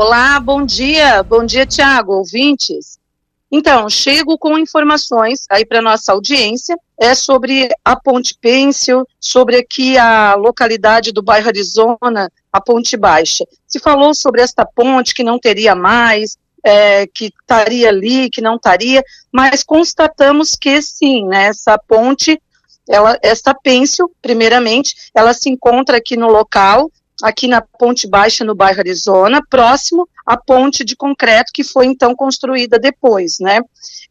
[0.00, 1.24] Olá, bom dia.
[1.24, 3.00] Bom dia, Tiago, ouvintes.
[3.50, 9.98] Então, chego com informações aí para nossa audiência, é sobre a Ponte Pêncil, sobre aqui
[9.98, 13.44] a localidade do bairro Arizona, a Ponte Baixa.
[13.66, 18.54] Se falou sobre esta ponte que não teria mais, é, que estaria ali, que não
[18.54, 19.02] estaria,
[19.32, 22.40] mas constatamos que sim, né, essa ponte,
[22.88, 26.88] ela, esta pêncil, primeiramente, ela se encontra aqui no local,
[27.22, 32.14] aqui na Ponte Baixa, no bairro Arizona, próximo à ponte de concreto que foi então
[32.14, 33.60] construída depois, né?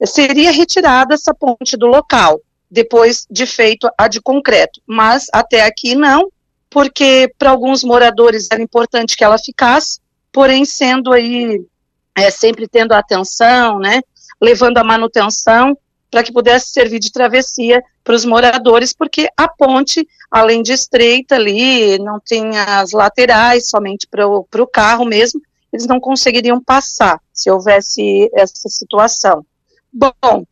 [0.05, 2.39] Seria retirada essa ponte do local,
[2.70, 6.30] depois de feito a de concreto, mas até aqui não,
[6.70, 9.99] porque para alguns moradores era importante que ela ficasse,
[10.31, 11.61] porém sendo aí
[12.16, 14.02] é, sempre tendo atenção, né,
[14.41, 15.77] levando a manutenção
[16.09, 21.35] para que pudesse servir de travessia para os moradores, porque a ponte, além de estreita
[21.35, 27.52] ali, não tem as laterais, somente para o carro mesmo, eles não conseguiriam passar se
[27.52, 29.45] houvesse essa situação.
[29.91, 30.45] Bom,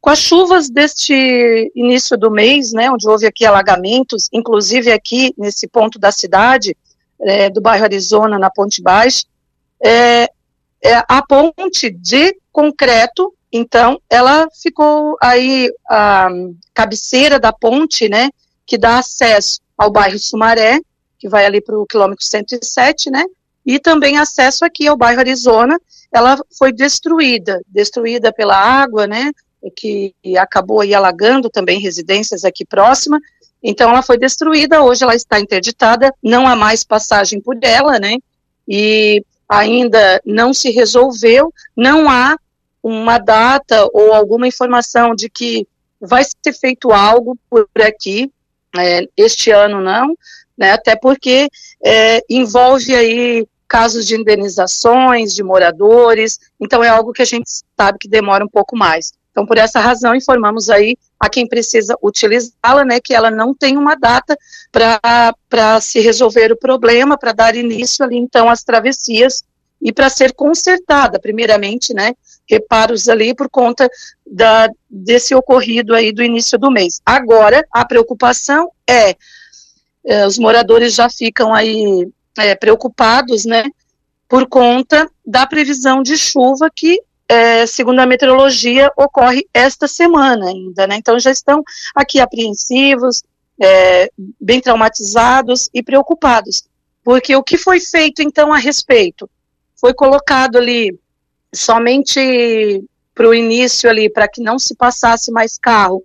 [0.00, 5.68] com as chuvas deste início do mês, né, onde houve aqui alagamentos, inclusive aqui nesse
[5.68, 6.76] ponto da cidade,
[7.20, 9.24] é, do bairro Arizona, na Ponte Baixa,
[9.80, 10.28] é,
[10.82, 16.28] é, a ponte de concreto, então, ela ficou aí, a
[16.72, 18.30] cabeceira da ponte, né,
[18.64, 20.80] que dá acesso ao bairro Sumaré,
[21.18, 23.24] que vai ali para o quilômetro 107, né,
[23.64, 25.78] e também acesso aqui ao bairro Arizona,
[26.10, 29.30] ela foi destruída, destruída pela água, né,
[29.76, 33.20] que acabou aí alagando também residências aqui próxima,
[33.62, 38.16] então ela foi destruída, hoje ela está interditada, não há mais passagem por ela, né,
[38.66, 42.36] e ainda não se resolveu, não há
[42.82, 45.66] uma data ou alguma informação de que
[46.00, 48.30] vai ser feito algo por aqui,
[48.76, 50.16] é, este ano não,
[50.56, 51.48] né, até porque
[51.82, 57.98] é, envolve aí casos de indenizações de moradores, então é algo que a gente sabe
[57.98, 59.12] que demora um pouco mais.
[59.30, 63.78] Então, por essa razão, informamos aí a quem precisa utilizá-la, né, que ela não tem
[63.78, 64.36] uma data
[64.70, 69.42] para se resolver o problema, para dar início ali, então, às travessias
[69.80, 72.14] e para ser consertada, primeiramente, né,
[72.52, 73.88] reparos ali por conta
[74.26, 77.00] da, desse ocorrido aí do início do mês.
[77.04, 79.16] Agora, a preocupação é,
[80.04, 82.06] é os moradores já ficam aí
[82.38, 83.64] é, preocupados, né,
[84.28, 90.86] por conta da previsão de chuva que é, segundo a meteorologia, ocorre esta semana ainda,
[90.86, 90.96] né?
[90.96, 91.62] Então já estão
[91.94, 93.22] aqui apreensivos,
[93.58, 96.64] é, bem traumatizados e preocupados,
[97.02, 99.30] porque o que foi feito então a respeito?
[99.80, 100.98] Foi colocado ali
[101.54, 106.02] somente para o início ali, para que não se passasse mais carro,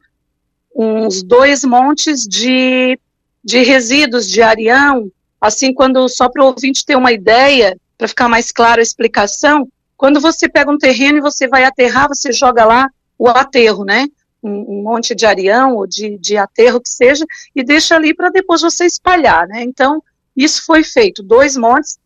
[0.76, 3.00] uns dois montes de,
[3.44, 5.10] de resíduos de arião,
[5.40, 9.68] assim, quando, só para o ouvinte ter uma ideia, para ficar mais clara a explicação,
[9.96, 14.08] quando você pega um terreno e você vai aterrar, você joga lá o aterro, né?
[14.44, 17.26] Um, um monte de arião ou de, de aterro que seja,
[17.56, 19.64] e deixa ali para depois você espalhar, né?
[19.64, 20.04] Então,
[20.36, 21.98] isso foi feito, dois montes,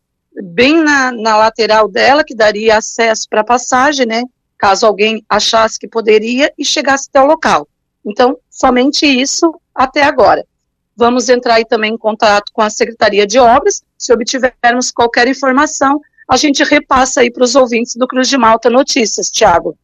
[0.42, 4.22] bem na, na lateral dela, que daria acesso para passagem, né?
[4.58, 7.66] Caso alguém achasse que poderia e chegasse até o local.
[8.04, 10.44] Então, somente isso até agora.
[10.96, 16.00] Vamos entrar aí também em contato com a Secretaria de Obras, se obtivermos qualquer informação,
[16.28, 19.76] a gente repassa aí para os ouvintes do Cruz de Malta Notícias, Tiago.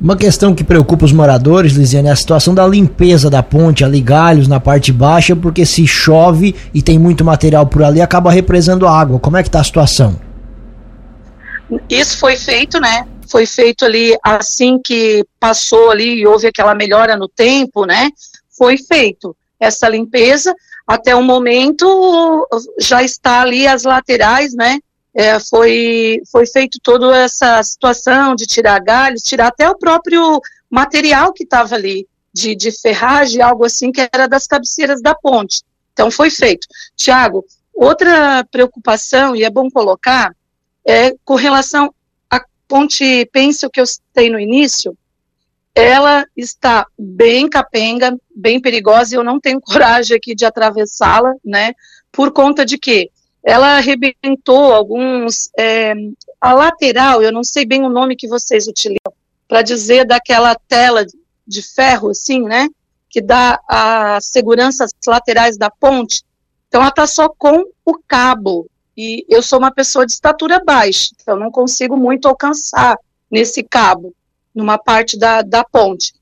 [0.00, 4.00] Uma questão que preocupa os moradores, Lisiane, é a situação da limpeza da ponte, ali
[4.00, 8.86] galhos na parte baixa, porque se chove e tem muito material por ali, acaba represando
[8.86, 9.20] água.
[9.20, 10.18] Como é que está a situação?
[11.88, 13.06] Isso foi feito, né?
[13.28, 18.10] Foi feito ali assim que passou ali e houve aquela melhora no tempo, né?
[18.58, 20.54] Foi feito essa limpeza.
[20.86, 22.46] Até o momento
[22.80, 24.78] já está ali as laterais, né?
[25.14, 30.40] É, foi, foi feito toda essa situação de tirar galhos, tirar até o próprio
[30.70, 35.62] material que estava ali, de, de ferragem, algo assim, que era das cabeceiras da ponte.
[35.92, 36.66] Então, foi feito.
[36.96, 40.34] Tiago, outra preocupação, e é bom colocar,
[40.86, 41.94] é com relação
[42.30, 44.96] à ponte Pencil que eu citei no início,
[45.74, 51.74] ela está bem capenga, bem perigosa, e eu não tenho coragem aqui de atravessá-la, né,
[52.10, 53.10] por conta de quê?
[53.44, 55.50] Ela arrebentou alguns.
[55.58, 55.94] É,
[56.40, 59.12] a lateral, eu não sei bem o nome que vocês utilizam,
[59.48, 61.04] para dizer daquela tela
[61.46, 62.68] de ferro, assim, né?
[63.08, 66.22] Que dá a segurança às laterais da ponte.
[66.68, 68.66] Então, ela está só com o cabo.
[68.96, 72.98] E eu sou uma pessoa de estatura baixa, então não consigo muito alcançar
[73.30, 74.14] nesse cabo,
[74.54, 76.12] numa parte da, da ponte.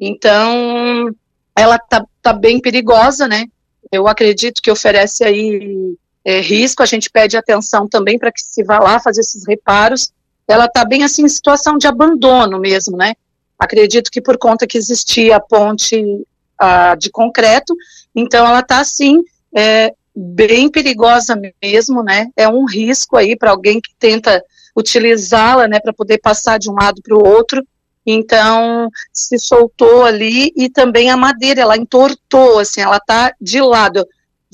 [0.00, 1.14] Então,
[1.54, 3.44] ela está tá bem perigosa, né?
[3.92, 8.64] Eu acredito que oferece aí é, risco, a gente pede atenção também para que se
[8.64, 10.10] vá lá fazer esses reparos.
[10.48, 13.14] Ela está bem assim em situação de abandono mesmo, né?
[13.56, 17.72] Acredito que por conta que existia a ponte uh, de concreto,
[18.12, 19.22] então ela está assim
[19.56, 22.28] é, bem perigosa mesmo, né?
[22.36, 24.42] É um risco aí para alguém que tenta
[24.76, 27.64] utilizá-la, né, para poder passar de um lado para o outro.
[28.04, 34.06] Então, se soltou ali e também a madeira, ela entortou, assim, ela tá de lado.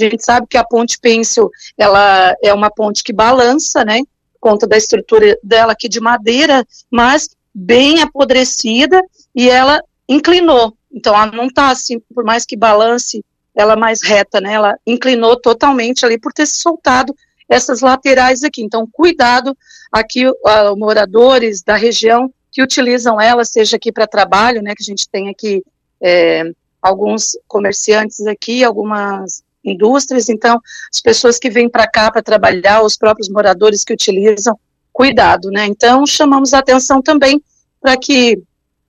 [0.06, 4.00] A gente sabe que a ponte pêncil, ela é uma ponte que balança, né,
[4.40, 9.02] conta da estrutura dela aqui de madeira, mas bem apodrecida
[9.34, 10.76] e ela inclinou.
[10.92, 15.38] Então, ela não tá assim, por mais que balance, ela mais reta, né, ela inclinou
[15.38, 17.14] totalmente ali por ter se soltado
[17.48, 18.62] essas laterais aqui.
[18.62, 19.56] Então, cuidado
[19.90, 24.86] aqui, uh, moradores da região que utilizam ela, seja aqui para trabalho, né, que a
[24.86, 25.62] gente tem aqui
[26.00, 26.50] é,
[26.82, 30.60] alguns comerciantes aqui, algumas indústrias, então
[30.92, 34.58] as pessoas que vêm para cá para trabalhar, os próprios moradores que utilizam,
[34.92, 35.66] cuidado, né?
[35.66, 37.42] Então chamamos a atenção também
[37.80, 38.40] para que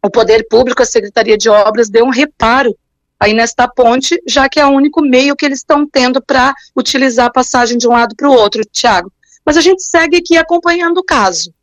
[0.04, 2.76] o poder público, a Secretaria de Obras, dê um reparo
[3.20, 7.28] aí nesta ponte, já que é o único meio que eles estão tendo para utilizar
[7.28, 9.12] a passagem de um lado para o outro, Tiago.
[9.46, 11.54] Mas a gente segue aqui acompanhando o caso.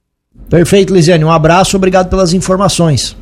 [0.49, 1.25] Perfeito, Lisiane.
[1.25, 3.17] Um abraço, obrigado pelas informações.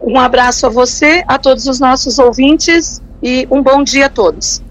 [0.00, 4.65] Um abraço a você, a todos os nossos ouvintes e um bom dia a todos.